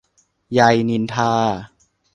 [0.53, 0.59] ไย
[0.89, 1.31] นินทา.